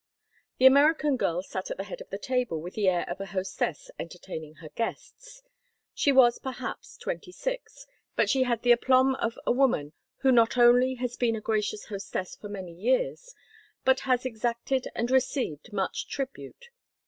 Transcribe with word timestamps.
The 0.57 0.65
American 0.65 1.15
girl 1.15 1.43
sat 1.43 1.69
at 1.69 1.77
the 1.77 1.83
head 1.83 2.01
of 2.01 2.09
the 2.09 2.17
table 2.17 2.59
with 2.59 2.73
the 2.73 2.87
air 2.89 3.07
of 3.07 3.21
a 3.21 3.27
hostess 3.27 3.91
entertaining 3.99 4.55
her 4.55 4.69
guests. 4.69 5.43
She 5.93 6.11
was 6.11 6.39
perhaps 6.39 6.97
twenty 6.97 7.31
six, 7.31 7.85
but 8.15 8.27
she 8.27 8.41
had 8.41 8.63
the 8.63 8.71
aplomb 8.71 9.13
of 9.13 9.37
a 9.45 9.51
woman 9.51 9.93
who 10.21 10.31
not 10.31 10.57
only 10.57 10.95
has 10.95 11.17
been 11.17 11.35
a 11.35 11.39
gracious 11.39 11.85
hostess 11.85 12.35
for 12.35 12.49
many 12.49 12.73
years, 12.73 13.35
but 13.85 13.99
has 13.99 14.25
exacted 14.25 14.87
and 14.95 15.11
received 15.11 15.71
much 15.71 16.07
tribute. 16.09 16.69